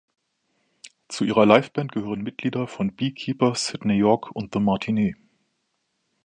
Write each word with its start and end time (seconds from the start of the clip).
Zu 1.09 1.25
ihrer 1.25 1.45
Live-Band 1.45 1.91
gehören 1.91 2.23
Mitglieder 2.23 2.65
von 2.65 2.95
Beekeeper, 2.95 3.53
Sidney 3.53 3.97
York 3.99 4.31
und 4.35 4.51
The 4.51 4.59
Matinee. 4.59 5.15